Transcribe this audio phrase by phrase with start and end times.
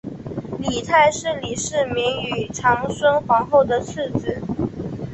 [0.57, 4.41] 李泰是李世民与长孙皇后的次子。